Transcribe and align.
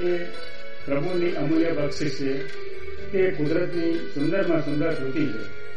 એ 0.00 0.24
પ્રભુની 0.86 1.32
અમૂલ્ય 1.32 1.72
બક્ષિસ 1.72 2.20
છે 2.20 2.46
તે 3.12 3.30
કુદરતની 3.30 3.94
સુંદરમાં 3.94 4.64
સુંદર 4.64 4.94
કૃતિ 4.94 5.26
છે. 5.26 5.68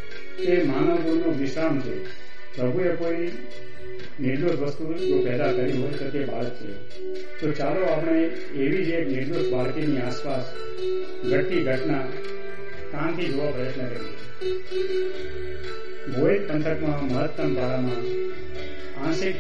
તે 0.46 0.64
માનવ 0.64 0.96
ગુણનો 0.96 1.32
વિશ્રામ 1.32 1.80
છે. 1.80 2.06
પ્રભુએ 2.56 2.96
કોઈ 2.96 3.32
નિર્દોષ 4.20 4.52
વસ્તુ 4.52 4.94
જો 4.94 5.22
પેદા 5.22 5.52
કરી 5.52 5.78
હોય 5.78 5.92
તો 5.92 6.10
તે 6.10 6.20
બાળક 6.26 6.50
છે. 6.50 6.72
તો 7.40 7.52
ચાલો 7.52 7.86
આપણે 7.86 8.22
એવી 8.56 8.86
જ 8.86 8.90
એક 8.90 9.08
નિર્દોષ 9.08 9.54
બાળકીની 9.54 9.98
આસપાસ 9.98 10.46
ઘટતી 11.26 11.64
ઘટના 11.64 12.00
કાનથી 12.92 13.26
જોવા 13.26 13.52
પ્રયત્ન 13.52 13.88
કરીએ. 13.88 14.52
ભોઈટ 16.12 16.48
પંથકમાં 16.48 17.14
મહત્તમ 17.14 17.56
ભાડામાં 17.56 17.98
આંશિક 19.06 19.36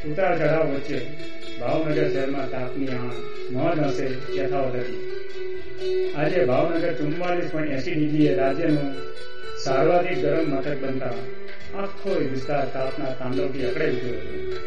ઉતાર 0.00 0.34
ચઢાવ 0.36 0.68
વચ્ચે 0.72 0.98
ભાવનગર 1.60 1.96
શહેરમાં 2.04 2.50
તાપની 2.50 2.90
આણ 2.90 3.16
મોજ 3.50 3.78
હશે 3.84 4.06
યથાવત 4.36 4.76
હતી 4.76 5.00
આજે 6.16 6.44
ભાવનગર 6.46 6.92
ચુમ્માલીસ 6.98 7.50
પોઈન્ટ 7.52 7.74
એસી 7.78 7.96
ડિગ્રીએ 7.96 8.36
રાજ્યનું 8.36 8.92
સર્વાધિક 9.64 10.20
ગરમ 10.22 10.46
મથક 10.52 10.78
બનતા 10.82 11.16
આખો 11.76 12.14
વિસ્તાર 12.30 12.64
તાપના 12.76 13.12
તાંડવથી 13.18 13.66
અકળાઈ 13.66 13.98
ગયો 13.98 14.20
હતો. 14.20 14.62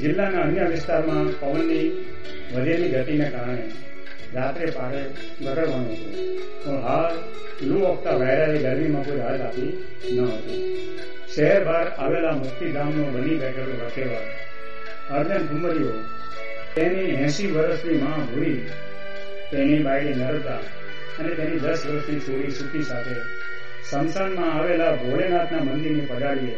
જિલ્લાના 0.00 0.44
અન્ય 0.44 0.72
વિસ્તારમાં 0.72 1.28
પવનની 1.40 1.86
વધેલી 2.52 2.92
ગતિને 2.94 3.30
કારણે 3.30 3.64
રાત્રે 4.34 4.72
પારે 4.72 5.02
ગરડવાનું 5.40 5.86
હતું. 5.92 6.14
પણ 6.62 6.82
હાલ 6.82 7.14
લૂ 7.62 7.86
વખતા 7.86 8.18
વહેરાયેલી 8.18 8.66
ગરમીમાં 8.66 9.04
કોઈ 9.04 9.22
રાહત 9.22 9.42
આપી 9.42 9.72
ન 10.14 10.18
હતી. 10.34 10.60
શહેર 11.34 11.64
બહાર 11.64 11.88
આવેલા 11.96 12.36
મુક્તિધામનો 12.36 13.10
બની 13.14 13.40
બેઠેલો 13.42 13.74
રખેવા 13.82 14.28
અર્જન 15.10 15.46
ઘુમર્યો 15.46 15.92
તેની 16.74 17.10
એસી 17.10 17.46
વર્ષની 17.46 17.98
માં 17.98 18.34
ભૂરી 18.34 18.68
તેની 19.52 19.82
બાયડી 19.82 20.14
નરતા 20.14 20.56
અને 21.18 21.34
તેની 21.34 21.58
દસ 21.58 21.86
વર્ષની 21.86 22.20
છોરી 22.20 22.50
સુખી 22.50 22.82
સાથે 22.82 23.16
સમસાનમાં 23.90 24.54
આવેલા 24.54 24.92
ભોળેનાથના 24.92 25.58
મંદિરની 25.58 26.00
પગાડીએ 26.00 26.56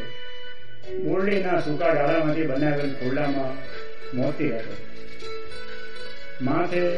બોરડીના 0.96 1.60
સૂકા 1.60 1.88
ડાળામાંથી 1.88 2.42
બનાવેલ 2.42 2.92
ખોરડામાં 2.92 3.56
મોતી 4.16 4.50
હતો. 4.50 4.76
માથે 6.42 6.90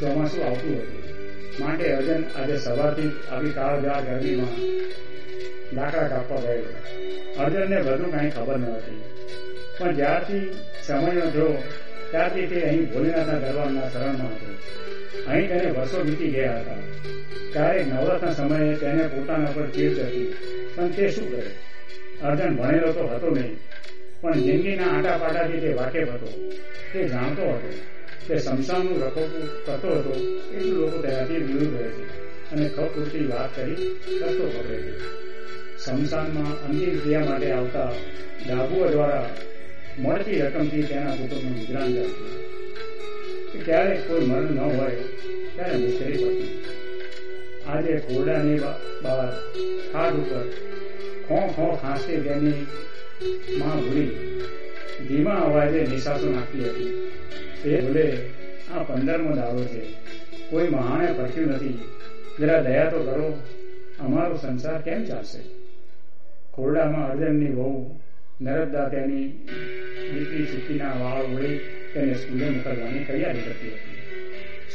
ચોમાસું 0.00 0.44
આવતું 0.44 0.76
હતું. 0.76 1.02
માટે 1.60 1.92
અજન 1.92 2.24
આજે 2.36 2.58
સવારથી 2.58 3.10
આવી 3.30 3.50
કાળજાળ 3.50 4.02
ગરમીમાં 4.02 4.60
લાકડા 5.76 6.08
કાપવા 6.08 6.40
ગયેલો. 6.40 6.74
અર્જનને 7.42 7.82
બધું 7.82 8.16
કાંઈ 8.16 8.30
ખબર 8.30 8.58
ન 8.58 8.64
હતી. 8.64 9.02
પણ 9.78 9.94
જ્યારથી 9.94 10.44
સમયનો 10.86 11.26
થયો 11.30 11.52
ત્યારથી 12.10 12.46
તે 12.46 12.58
અહીં 12.62 12.84
ભોલેનાથના 12.92 13.38
દરબારના 13.38 13.88
શરણમાં 13.88 14.34
હતો. 14.34 14.48
અહીં 15.26 15.48
તેને 15.48 15.70
વર્ષો 15.70 15.98
વીતી 16.00 16.30
ગયા 16.30 16.58
હતા. 16.60 16.80
ત્યારે 17.52 17.84
નવરાત્રના 17.84 18.32
સમયે 18.32 18.74
તેને 18.74 19.04
પોતાના 19.06 19.54
પર 19.54 19.66
ચીડ 19.66 19.98
હતી 19.98 20.28
પણ 20.74 20.88
તે 20.88 21.08
શું 21.08 21.28
કરે? 21.32 21.50
અર્જન 22.22 22.56
ભણેલો 22.56 22.92
તો 22.92 23.06
હતો 23.06 23.30
નહીં, 23.30 23.56
પણ 24.20 24.40
જિંદગીના 24.40 24.90
આટા 24.90 25.16
પાટાથી 25.18 25.60
તે 25.60 25.72
વાકેફ 25.72 26.10
હતો. 26.10 26.28
તે 26.92 27.08
જાણતો 27.08 27.44
હતો 27.50 27.70
તે 28.28 28.38
શમશાનનું 28.38 29.02
રખોપું 29.02 29.44
કરતો 29.66 29.88
હતો, 29.88 30.12
એટલું 30.54 30.78
લોકો 30.80 30.98
તેનાથી 30.98 31.38
વિરુદ્ધ 31.38 31.80
રહે 31.80 31.88
છે 31.88 32.04
અને 32.52 32.68
ખપ 32.68 32.94
વાત 33.30 33.50
કરી 33.56 33.76
રસ્તો 34.22 34.44
પકડે 34.46 34.76
છે. 34.76 34.94
શમશાનમાં 35.84 36.52
અંતિમ 36.64 36.98
ક્રિયા 36.98 37.24
માટે 37.24 37.50
આવતા 37.50 37.90
ડાબુઓ 38.46 38.86
દ્વારા 38.86 39.26
મળતી 39.98 40.40
રકમથી 40.40 40.82
તેના 40.82 41.10
કુટુંબનું 41.10 41.58
ગુજરાન 41.58 41.94
ચાલતું 41.94 42.36
ક્યારેક 43.64 44.08
કોઈ 44.08 44.20
મરણ 44.20 44.42
ન 44.42 44.58
હોય, 44.58 44.96
ત્યારે 45.56 45.76
મુશ્કેલી 45.76 46.24
પડતી 46.24 46.64
આજે 47.66 47.92
ઘોડાની 47.92 48.58
બહાર 49.02 49.32
ખાટ 49.92 50.12
ઉપર 50.12 50.52
ખો 51.28 51.46
ખો 51.46 51.76
ખાંસી 51.76 52.16
તેની 52.16 52.66
માં 53.58 53.80
ભૂલી 53.80 54.10
ધીમા 55.08 55.32
અવાજે 55.32 55.86
નિશાસો 55.90 56.30
નાખતી 56.30 56.64
હતી. 56.64 57.10
તે 57.62 57.80
ભૂલે 57.80 58.30
આ 58.74 58.82
પંદરમો 58.82 59.36
દાડો 59.36 59.64
છે. 59.64 59.80
કોઈ 60.50 60.68
મહાને 60.68 61.12
પડ્યું 61.12 61.46
નથી. 61.46 61.78
જરા 62.38 62.60
દયા 62.60 62.84
તો 62.84 63.02
કરો. 63.02 63.42
અમારો 64.00 64.36
સંસાર 64.36 64.82
કેમ 64.82 65.04
ચાલશે? 65.04 65.38
ખોરડામાં 66.52 67.10
અર્જનની 67.10 67.46
વહુ 67.46 68.00
નરદા 68.40 68.88
તેની 68.88 69.48
દીકરી 70.14 70.46
સુખીના 70.46 70.92
વાળ 70.92 71.24
ઓળી 71.24 71.58
તેને 71.94 72.14
સ્કૂલે 72.14 72.48
મોકલવાની 72.48 73.04
તૈયારી 73.04 73.40
કરતી 73.40 73.68
હતી. 73.68 73.96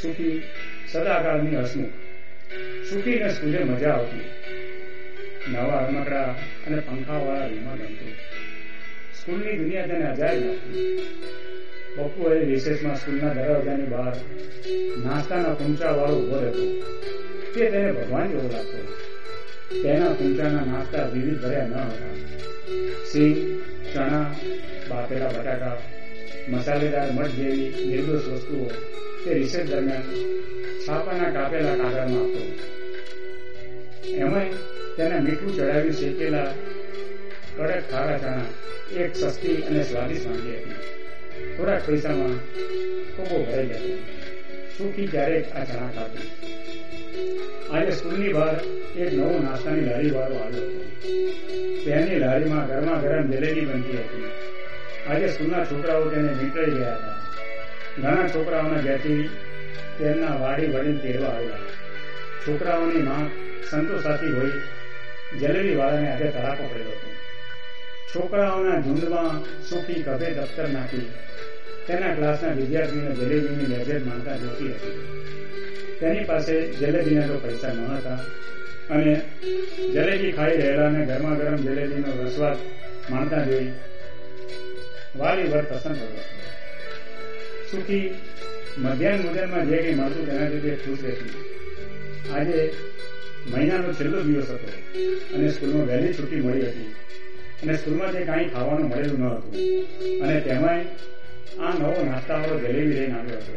સુખી 0.02 0.42
સદાકાળની 0.92 1.56
હસમુખ. 1.56 1.90
સુખીને 2.90 3.28
સ્કૂલે 3.28 3.58
મજા 3.58 3.90
આવતી. 3.90 4.20
નવા 5.48 5.88
રમકડા 5.88 6.22
અને 6.66 6.76
પંખાવાળા 6.80 7.46
રૂમમાં 7.46 7.76
ગમતો. 7.76 8.08
સ્કૂલની 9.20 9.58
દુનિયા 9.58 9.86
તેને 9.86 10.06
અજાયબ 10.06 10.46
લાગતી. 10.46 10.98
બપોરે 11.96 12.44
રિસેસમાં 12.44 12.96
સ્કૂલના 12.96 13.32
દરવાજાની 13.32 13.82
બહાર 13.82 14.12
નાસ્તાના 15.04 15.54
પૂંચા 15.54 15.90
વાળો 15.90 16.14
ઊભો 16.14 16.40
રહેતો. 16.40 16.82
તે 17.54 17.70
તેને 17.70 17.92
ભગવાન 17.92 18.28
જેવો 18.28 18.50
લાગતો. 18.52 19.02
તેના 19.82 20.12
કુંચાના 20.12 20.64
નાસ્તા 20.64 21.06
વિવિધ 21.06 21.40
ભર્યા 21.40 21.66
ન 21.66 21.74
હતા. 21.74 22.14
સિંહ, 23.12 23.60
ચણા 23.94 24.34
બાફેલા 24.92 25.32
બટાકા, 25.32 25.76
મસાલેદાર 26.48 27.08
મઠ 27.12 27.34
જેવી 27.36 27.70
નિર્દોષ 27.86 28.26
વસ્તુઓ 28.28 28.66
તે 29.24 29.34
રિસર્ચ 29.34 29.66
દરમિયાન 29.66 30.06
છાપાના 30.86 31.30
કાપેલા 31.30 31.76
કાગળમાં 31.76 32.22
આપતો 32.22 32.42
એમાં 34.16 34.48
તેને 34.96 35.20
મીઠું 35.20 35.52
ચડાવી 35.56 35.92
શેકેલા 35.92 36.50
કડક 37.56 37.84
ખારા 37.90 38.18
ચણા 38.18 38.46
એક 38.96 39.16
સસ્તી 39.16 39.56
અને 39.66 39.84
સ્વાદિષ્ટ 39.84 40.26
વાનગી 40.26 40.56
હતી. 40.56 40.76
થોડાક 41.56 41.86
પૈસામાં 41.86 42.36
ખોબો 43.16 43.36
ભરાઈ 43.44 43.68
જતો 43.68 43.90
સુખી 44.76 45.06
ક્યારેક 45.06 45.46
આ 45.56 45.64
ચણા 45.64 45.90
ખાતું 45.94 46.26
આજે 47.72 47.92
સ્કૂલની 47.92 48.32
બહાર 48.32 48.56
એક 48.98 49.10
નવો 49.12 49.38
નાસ્તાની 49.38 49.88
લારી 49.90 50.10
વાળો 50.10 50.36
આવ્યો 50.36 50.66
હતો. 50.68 50.82
તેની 51.84 52.18
લારીમાં 52.18 52.66
ગરમા 52.66 53.02
ગરમ 53.02 53.26
જલેબી 53.32 53.66
બનતી 53.66 53.98
હતી. 53.98 54.41
આજે 55.10 55.28
સ્કૂલના 55.28 55.64
છોકરાઓ 55.64 56.04
તેને 56.04 56.32
નીકળી 56.32 56.70
ગયા 56.70 56.96
હતા. 56.96 57.16
ઘણા 58.02 58.28
છોકરાઓના 58.28 58.80
ઘેરથી 58.80 59.30
તેમના 59.98 60.40
વાડી 60.40 60.66
વડીલ 60.66 60.98
તેડવા 60.98 61.28
આવ્યા. 61.28 61.58
છોકરાઓની 62.46 63.02
માં 63.02 63.26
સંતોષાતી 63.70 64.32
હોય 64.32 64.52
જલેબી 65.40 65.76
વાળાને 65.76 66.12
આજે 66.12 66.24
તડાકો 66.24 66.64
પડ્યો 66.64 66.88
હતો. 66.88 67.08
છોકરાઓના 68.14 68.80
ઝુંડમાં 68.80 69.44
સુખી 69.62 70.02
કભે 70.02 70.30
દફતર 70.30 70.68
નાખી 70.68 71.10
તેના 71.86 72.14
ક્લાસના 72.14 72.52
વિદ્યાર્થીઓને 72.52 73.14
જલેબીની 73.14 73.66
લેજેટ 73.66 74.06
માનતા 74.06 74.36
જોતી 74.36 74.72
હતી. 74.72 74.96
તેની 76.00 76.24
પાસે 76.24 76.66
જલેબીના 76.66 77.26
તો 77.26 77.38
પૈસા 77.38 77.72
ન 77.72 77.86
હતા 77.86 78.18
અને 78.90 79.20
જલેબી 79.94 80.32
ખાઈ 80.32 80.56
રહેલાને 80.56 81.06
ગરમા 81.06 81.34
ગરમ 81.34 81.56
જલેબીનો 81.56 82.22
રસવાદ 82.24 82.56
માણતા 83.10 83.44
જોઈ 83.44 83.70
વાલી 85.18 85.42
વર 85.42 85.64
પસંદ 85.64 85.96
કરો 85.96 86.22
સુખી 87.70 88.14
મધ્યાહન 88.78 89.22
ભોજનમાં 89.22 89.66
જે 89.66 89.76
કંઈ 89.76 89.94
મળતું 89.94 90.26
તેનાથી 90.26 90.60
તે 90.60 90.70
ખુશ 90.70 90.98
રહેતી. 91.04 91.32
આજે 92.32 92.72
મહિનાનો 93.50 93.92
છેલ્લો 93.92 94.22
દિવસ 94.22 94.50
હતો 94.50 94.68
અને 95.34 95.48
સ્કૂલમાં 95.48 95.86
વહેલી 95.86 96.14
છુટ્ટી 96.14 96.36
મળી 96.36 96.66
હતી. 96.66 96.94
અને 97.62 97.76
સ્કૂલમાં 97.76 98.12
જે 98.12 98.20
કાંઈ 98.20 98.48
ખાવાનું 98.48 98.90
મળેલું 98.90 99.20
ન 99.20 99.26
હતું. 99.26 99.54
અને 100.22 100.40
તેમાંય 100.40 100.84
આ 101.58 101.72
નવો 101.78 102.04
નાસ્તાવાળો 102.10 102.58
જલેબી 102.58 102.94
લઈને 102.94 103.18
આવ્યો 103.18 103.38
હતો. 103.38 103.54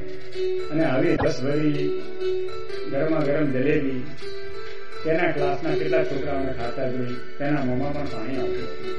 અને 0.72 0.84
આવી 0.86 1.16
રસ 1.16 1.44
ભરી 1.44 2.02
ગરમા 2.92 3.20
ગરમ 3.20 3.52
જલેબી 3.52 4.04
તેના 5.04 5.32
ક્લાસના 5.32 5.76
કેટલા 5.76 6.04
છોકરાઓને 6.04 6.54
ખાતા 6.54 6.90
જોઈ 6.90 7.16
તેના 7.40 7.66
મોંમાં 7.66 7.94
પણ 7.94 8.06
પાણી 8.06 8.38
આવતું 8.38 8.64
હતું. 8.64 8.94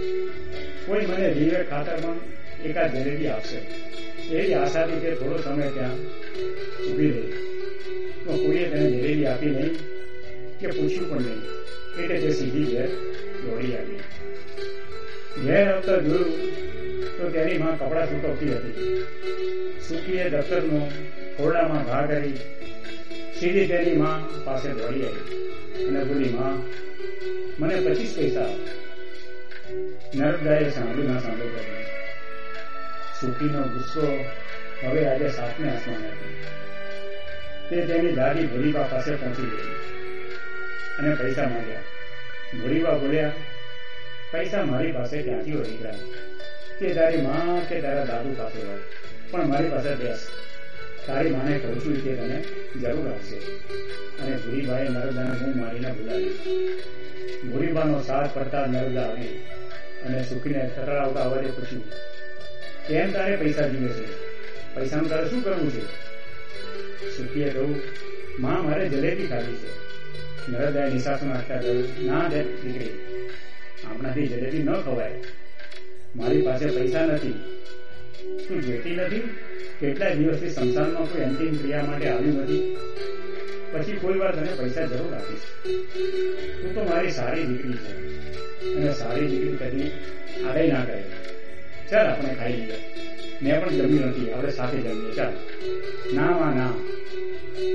કોઈ 0.87 1.07
મને 1.07 1.35
જીવે 1.35 1.65
ખાતર 1.65 1.97
પણ 1.97 2.17
એકાદ 2.65 2.97
જલેબી 2.97 3.27
આપશે 3.27 3.57
એવી 4.37 4.55
આશાથી 4.55 5.01
તે 5.01 5.11
થોડો 5.11 5.39
સમય 5.39 5.71
ત્યાં 5.71 5.99
ઊભી 6.93 7.11
રહી. 7.11 7.33
તો 8.25 8.37
કોઈએ 8.37 8.69
તેને 8.69 8.91
જલેબી 8.91 9.27
આપી 9.27 9.47
નહીં 9.47 9.75
કે 10.59 10.67
પૂછ્યું 10.67 11.11
પણ 11.11 11.23
નહીં. 11.23 11.43
એટલે 12.03 12.19
તે 12.19 12.31
સીધી 12.31 12.65
ઘેર 12.65 12.89
દોડી 13.45 13.77
આવી. 13.77 14.01
ઘેર 15.47 15.69
આવતા 15.69 15.97
જોયું 15.97 16.41
તો 17.19 17.31
તેની 17.31 17.59
માં 17.59 17.79
કપડાં 17.79 18.07
સૂકવતી 18.07 18.55
હતી. 18.55 19.05
સુખીએ 19.89 20.31
દફતરનો 20.31 20.91
ખોરડામાં 21.37 21.85
ઘા 21.85 22.07
કરી 22.07 22.33
સીધી 23.41 23.67
તેની 23.67 23.97
માં 23.97 24.45
પાસે 24.45 24.69
દોડી 24.69 25.03
આવી. 25.03 25.47
અને 25.89 26.05
બોલી, 26.05 26.29
માં, 26.29 26.63
મને 27.59 27.81
પચીસ 27.81 28.17
પૈસા 28.17 28.49
નર્મદાએ 30.15 30.71
સાંભળ્યું, 30.71 31.13
ના 31.13 31.21
સાંભળ્યું. 31.21 31.76
સુખીનો 33.21 33.63
ગુસ્સો 33.63 34.25
હવે 34.87 35.09
આજે 35.09 35.29
સાતમે 35.29 35.71
આસમાન 35.71 36.03
તે 37.71 37.87
તેની 37.87 38.13
દાદી 38.13 38.47
ભૂરીબા 38.47 38.83
પાસે 38.83 39.15
પહોંચી 39.15 39.43
ગઈ. 39.43 39.75
અને 40.99 41.15
પૈસા 41.15 41.43
માંગ્યા. 41.43 41.81
ભૂરીબા 42.63 42.91
બોલ્યા, 42.91 43.33
પૈસા 44.33 44.65
મારી 44.65 44.93
પાસે 44.93 45.23
ક્યાંથી 45.23 45.53
હોય 45.53 45.65
તે 46.81 46.95
તારી 46.95 47.21
માં 47.21 47.69
કે 47.69 47.81
તારા 47.81 48.05
દાદુ 48.05 48.35
પાસે 48.39 48.67
હોય? 48.67 48.79
પણ 49.31 49.49
મારી 49.49 49.69
પાસે 49.69 49.95
બેસ. 49.95 50.29
તારી 51.07 51.31
માને 51.31 51.59
કહું 51.59 51.85
છું 51.85 52.05
કે 52.05 52.15
તને 52.15 52.39
જરૂર 52.81 53.09
આપશે 53.09 53.37
અને 54.23 54.37
ભૂરીબાએ 54.37 54.89
નર્મદાને 54.89 55.39
હું 55.39 55.61
મારીને 55.61 55.91
બોલાવી 55.91 56.35
ભૂરીબાનો 57.53 58.03
સાથ 58.03 58.35
પડતા 58.35 58.67
નર્મદા 58.67 59.01
આવી 59.01 59.45
અને 60.07 60.25
સુખીને 60.25 60.71
થતરાવતા 60.77 61.21
અવાજે 61.21 61.51
પૂછ્યું 61.51 61.83
કેમ 62.89 63.13
તારે 63.13 63.37
પૈસા 63.37 63.69
જીવે 63.69 63.89
છે? 63.89 64.05
પૈસાનું 64.75 65.09
તારે 65.09 65.31
શું 65.31 65.45
કરવું 65.45 65.73
છે? 65.73 65.87
સુખીએ 67.17 67.51
કહ્યું 67.51 67.83
માં 68.39 68.65
મારે 68.65 68.89
જલેબી 68.89 69.27
ખાવી 69.27 69.57
છે. 69.57 69.87
નરદાએ 70.51 70.91
નિશાસો 70.91 71.27
નાખતા 71.27 71.57
કહ્યું, 71.57 72.07
ના 72.07 72.29
દે 72.29 72.43
દીકરી, 72.43 72.91
આપણાથી 73.85 74.27
જલેબી 74.27 74.59
ન 74.59 74.73
ખવાય. 74.73 75.23
મારી 76.17 76.43
પાસે 76.43 76.67
પૈસા 76.67 77.07
નથી. 77.07 77.35
તું 78.49 78.63
જોતી 78.63 78.97
નથી? 78.97 79.23
કેટલા 79.81 80.11
દિવસથી 80.11 80.51
સંસારમાં 80.51 81.13
કોઈ 81.13 81.23
અંતિમ 81.23 81.57
ક્રિયા 81.57 81.83
માટે 81.83 82.09
આવી 82.09 82.31
નથી. 82.31 82.77
પછી 83.73 83.93
કોઈ 83.93 84.19
વાર 84.19 84.37
તને 84.37 84.53
પૈસા 84.59 84.87
જરૂર 84.87 85.15
આપીશ. 85.15 85.69
તું 86.63 86.75
તો 86.75 86.85
મારી 86.85 87.11
સારી 87.11 87.45
દીકરી 87.45 87.73
છે. 87.73 87.93
અને 88.75 88.93
સારી 88.95 89.27
દીકરી 89.27 89.57
કદી 89.57 89.91
આડે 90.43 90.67
ના 90.67 90.85
કરે 90.85 91.05
ચાલ 91.91 92.07
આપણે 92.07 92.35
ખાઈ 92.35 92.53
લઈએ. 92.53 92.75
મેં 93.43 93.65
પણ 93.65 93.71
જમ્યું 93.71 94.07
નથી, 94.07 94.31
આપણે 94.33 94.53
સાથે 94.53 94.77
જમીએ. 94.77 95.15
ચાલ. 95.15 95.33
ના 96.15 96.23
માં 96.23 96.57
ના 96.57 96.75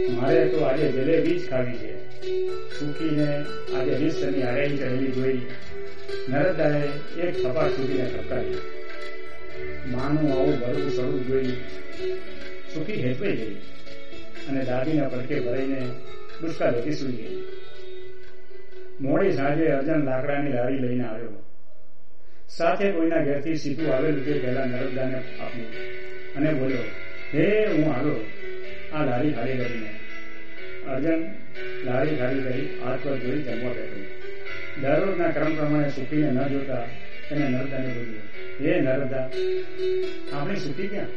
મારે 0.09 0.47
તો 0.47 0.57
આજે 0.57 0.87
જલેબી 0.91 1.39
જ 1.39 1.49
ખાવી 1.49 1.77
છે. 1.77 2.09
સૂકીને 2.79 3.43
આજે 3.75 3.91
વિશ્વની 3.91 4.41
હરાઈ 4.41 4.77
ચડેલી 4.77 5.11
જોઈ. 5.11 5.41
નરદાએ 6.29 6.87
એક 7.21 7.43
થપા 7.43 7.67
સુધીને 7.67 8.11
ઠપકારી 8.17 8.57
માનું 9.91 10.33
આવું 10.33 10.59
ભરવું 10.59 10.91
સડવું 10.91 11.27
જોઈ. 11.27 11.55
સુખી 12.73 12.93
હેતવે 12.93 13.31
ગઈ. 13.31 13.55
અને 14.49 14.65
દાદીના 14.65 15.07
પડકે 15.07 15.39
ભરાઈને 15.39 15.79
દુષ્કાળ 16.41 16.77
હતી 16.77 16.91
સુઈ 16.91 17.11
ગઈ. 17.11 17.43
મોડી 19.01 19.31
સાંજે 19.31 19.67
અર્જન 19.67 20.03
લાકડાની 20.05 20.51
લારી 20.51 20.79
લઈને 20.79 21.03
આવ્યો. 21.03 21.50
સાથે 22.57 22.91
કોઈના 22.91 23.23
ઘેરથી 23.23 23.55
સીધું 23.55 23.93
આવેલું 23.93 24.25
તે 24.25 24.33
પહેલા 24.33 24.65
નર્મદાને 24.65 25.17
આપ્યું 25.39 25.71
અને 26.35 26.53
બોલ્યો, 26.53 26.83
હે, 27.33 27.65
હું 27.65 27.93
આવ્યો 27.93 28.25
આ 28.93 29.05
લારી 29.05 29.33
ખાલી 29.33 29.57
કરીને. 29.57 29.91
અર્જન 30.87 31.21
લારી 31.83 32.15
ખાલી 32.15 32.43
કરી 32.43 32.79
હાથ 32.85 32.99
પર 33.03 33.17
જોઈ 33.17 33.41
જમવા 33.41 33.73
બેઠો. 33.73 33.99
દરરોજના 34.81 35.27
ક્રમ 35.27 35.55
પ્રમાણે 35.55 35.89
સુખીને 35.89 36.31
ન 36.31 36.47
જોતા 36.47 36.85
તેને 37.29 37.49
નર્મદાને 37.49 37.87
બોલ્યું, 37.87 38.23
હે 38.61 38.81
નર્મદા 38.81 39.29
આપણે 40.33 40.55
સુખી 40.55 40.87
ક્યાં? 40.87 41.07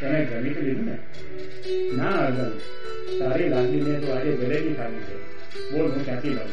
તેને 0.00 0.24
જમી 0.24 0.50
તો 0.50 0.60
લીધું 0.60 0.84
ને? 0.84 0.96
ના, 1.96 2.10
અર્જન, 2.26 2.50
તારી 3.18 3.48
લાગીને 3.48 3.98
તો 3.98 4.12
આજે 4.12 4.32
જલેબી 4.32 4.74
ખાવી 4.74 4.98
છે. 4.98 5.35
બોલ, 5.72 5.90
હું 5.90 6.04
ક્યાંથી 6.04 6.30
લઉં? 6.30 6.48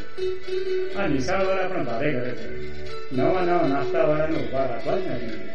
આ 1.00 1.08
નિશાળવાળા 1.08 1.68
પણ 1.68 1.86
ભારે 1.86 2.12
કરે 2.12 2.30
છે. 2.30 2.48
નવા 3.16 3.42
નવા 3.42 3.68
નાસ્તા 3.68 4.04
વાળાને 4.04 4.36
ઊભા 4.36 4.66
રાખવા 4.66 5.00
જ 5.00 5.02
નથી. 5.08 5.50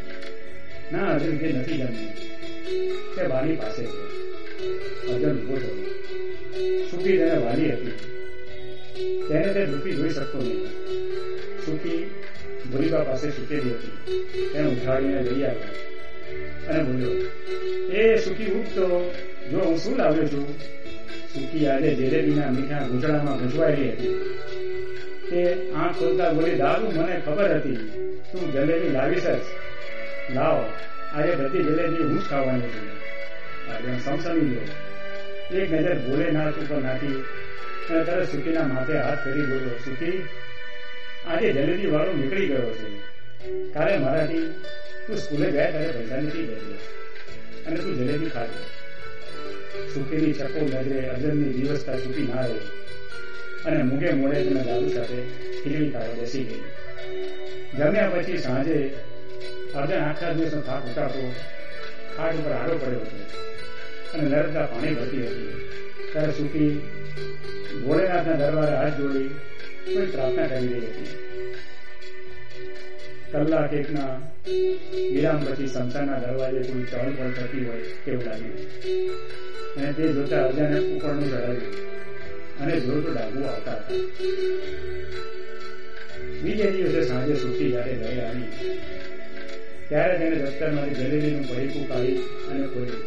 ના 0.93 1.13
અર્જુન 1.13 1.39
તે 1.39 1.53
નથી 1.53 1.73
જમ્યું 1.73 2.15
તે 3.17 3.27
વાલી 3.27 3.57
પાસે 3.57 3.85
છે. 3.85 3.99
અર્જુન 5.07 5.39
ઊભો 5.39 5.57
થયો. 5.57 5.85
સુખી 6.91 7.19
તેને 7.19 7.37
વાલી 7.37 7.73
હતી. 7.73 7.91
તેને 9.29 9.53
તે 9.53 9.67
દુઃખી 9.67 9.93
જોઈ 9.93 10.09
શકતો 10.09 10.39
નહીં. 10.39 10.67
સુખી 11.67 12.11
ભૂલિકા 12.73 13.01
પાસે 13.01 13.31
સુકેલી 13.31 13.71
હતી. 13.71 13.93
તેને 14.53 14.69
ઉઠાડીને 14.69 15.23
લઈ 15.23 15.43
આવ્યો 15.43 15.89
અને 16.69 16.83
બોલ્યો, 16.83 17.11
એ 17.93 18.17
સુખી 18.17 18.47
ઉઠતો, 18.47 19.15
જો 19.51 19.59
હું 19.59 19.79
શું 19.79 19.97
લાવ્યો 19.97 20.27
છું? 20.27 20.55
સુખી 21.33 21.67
આજે 21.67 21.91
જલેબીના 21.95 22.51
મીઠા 22.51 22.85
ઘૂંચડામાં 22.89 23.39
ગૂંચવાયેલી 23.39 23.91
હતી 23.91 24.15
તે 25.31 25.41
આંખ 25.75 25.99
ખોલતા 25.99 26.31
બોલી 26.33 26.57
દાદુ 26.57 26.87
મને 26.91 27.17
ખબર 27.27 27.51
હતી. 27.57 27.81
તું 28.31 28.53
જલેબી 28.53 28.93
લાવીશ 28.93 29.27
જ. 29.27 29.41
લાવ, 30.35 30.59
આજે 31.13 31.33
બધી 31.35 31.63
જલેબી 31.63 32.03
હું 32.03 32.19
જ 32.19 32.25
ખાવાની 32.29 32.71
છું. 32.71 32.89
આજે 33.71 33.91
સમસમી 34.05 34.49
ગયો 34.51 34.67
એક 35.59 35.71
નજર 35.73 35.99
ભોલેનાથ 35.99 36.59
ઉપર 36.59 36.81
નાખી 36.83 37.19
અને 37.91 38.05
તરત 38.05 38.29
સુખીના 38.33 38.63
માથે 38.63 38.95
હાથ 38.99 39.21
ફેરી 39.25 39.47
બોલ્યો, 39.47 39.79
સુખી, 39.85 40.19
આજે 41.27 41.53
જલેબી 41.53 41.87
વાળો 41.87 42.13
નીકળી 42.13 42.47
ગયો 42.47 42.71
છે. 42.71 42.89
કાલે 43.75 43.97
મારાથી 43.99 44.47
તું 45.07 45.17
સ્કૂલે 45.17 45.51
ગયા 45.51 45.71
ત્યારે 45.71 45.93
પૈસા 45.93 46.21
નથી 46.21 46.47
ગયો 46.47 46.77
અને 47.67 47.77
તું 47.77 47.95
જલેબી 47.99 48.31
ખાજો 48.31 48.78
સુખીની 49.95 50.33
ચકો 50.33 50.61
નજરે 50.65 50.99
અજરની 51.09 51.53
દિવસતા 51.53 51.99
સુખી 51.99 52.27
ના 52.33 52.47
રહી 52.47 52.67
અને 53.67 53.83
મૂગે 53.83 54.11
મોડે 54.13 54.43
તેના 54.43 54.63
દાદુ 54.63 54.89
સાથે 54.89 55.19
ખીલી 55.63 55.91
ખાવા 55.91 56.19
બેસી 56.21 56.45
ગઈ. 56.45 56.63
જમ્યા 57.79 58.09
પછી 58.09 58.39
સાંજે 58.39 58.77
અર્જન 59.75 60.01
આખા 60.03 60.33
દિવસનો 60.33 60.61
થાક 60.61 60.85
ઉતારતો 60.91 61.23
ખાટ 62.17 62.39
ઉપર 62.41 62.53
આડો 62.53 62.75
પડ્યો 62.77 63.01
હતો 63.01 63.19
અને 64.15 64.25
નર્મદા 64.29 64.67
પાણી 64.67 64.95
ભરતી 64.95 65.27
હતી. 65.27 65.53
ત્યારે 66.13 66.33
સુખી 66.33 66.73
ભોળેનાથના 67.83 68.37
દરબારે 68.37 68.77
હાથ 68.77 68.97
જોડી 68.99 69.31
કોઈ 69.95 70.07
પ્રાર્થના 70.07 70.47
કરી 70.47 70.69
રહી 70.69 70.91
હતી. 70.91 71.11
કલાક 73.33 73.73
એકના 73.73 74.13
વિરામ 75.13 75.45
પછી 75.45 75.69
સંતાનના 75.69 76.19
દરવાજે 76.19 76.61
કોઈ 76.69 76.89
ચહલ 76.91 77.13
પહલ 77.17 77.33
થતી 77.37 77.65
હોય 77.67 77.85
તેવું 78.05 78.25
લાગ્યું. 78.25 79.48
અને 79.79 79.93
તે 79.93 80.13
જોતા 80.13 80.45
અજાને 80.45 80.79
ઉપરનું 80.79 81.29
ચડાવ્યું 81.29 81.63
અને 82.61 82.81
જોયું 82.81 83.13
ડાબુ 83.13 83.45
આવતા 83.45 83.77
હતા. 83.77 83.97
બીજે 86.43 86.67
દિવસે 86.71 87.01
સાંજે 87.03 87.35
સુખી 87.35 87.71
જયારે 87.71 87.95
ઘરે 87.95 88.21
આવી, 88.25 88.49
ત્યારે 89.89 90.19
તેને 90.19 90.37
દફતરમાંથી 90.37 90.95
જલેબીનું 90.95 91.49
પડીકું 91.49 91.89
કાઢી 91.89 92.19
અને 92.51 92.67
ખોલ્યું 92.67 93.03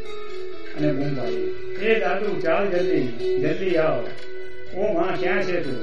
અને 0.77 0.89
બૂમ 0.93 1.11
પાડી, 1.15 1.49
એ 1.81 1.99
દાદુ, 1.99 2.41
ચાલ 2.41 2.65
જલ્દી 2.69 3.07
જલ્દી 3.41 3.77
આવ. 3.77 4.03
ઓ 4.75 4.93
માં 4.93 5.19
ક્યાં 5.19 5.43
છે 5.43 5.61
તું? 5.61 5.79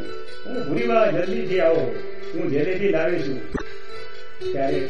હું 0.47 0.57
ભૂરીવા 0.67 1.07
જલ્દીથી 1.11 1.61
આવો. 1.61 1.85
હું 2.35 2.51
જલેબી 2.51 2.89
લાવી 2.89 3.23
છું 3.23 3.41
ત્યારે 4.53 4.81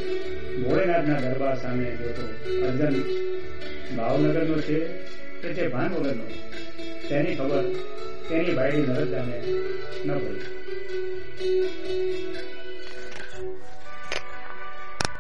ભોળેનાથના 0.63 1.21
દરબાર 1.21 1.57
સામે 1.57 1.87
જોતો 1.91 2.25
અર્જન 2.67 2.97
ભાવનગરનો 3.97 4.57
છે 4.61 4.79
કે 5.43 5.49
તે 5.53 5.69
ભાન 5.69 5.93
વગરનો 5.95 6.25
તેની 7.09 7.37
ખબર 7.37 7.65
તેની 8.29 8.55
ભાઈની 8.55 8.87
નરદાને 8.89 9.37
ન 10.05 10.11
પડી. 10.17 11.98